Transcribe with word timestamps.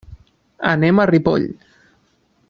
Anem 0.69 1.01
a 1.03 1.05
Ripoll. 1.11 1.47